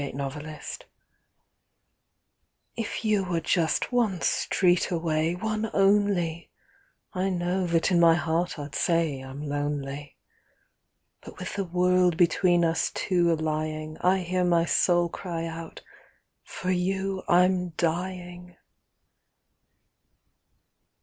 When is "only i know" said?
5.75-7.67